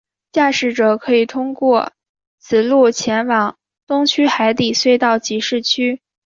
[0.31, 1.91] 驾驶者可以通过
[2.39, 3.55] 此路前往
[3.85, 6.01] 东区海底隧道及市区。